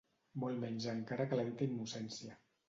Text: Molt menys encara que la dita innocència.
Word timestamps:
Molt 0.43 0.55
menys 0.63 0.87
encara 0.93 1.27
que 1.35 1.39
la 1.41 1.45
dita 1.51 1.69
innocència. 1.69 2.37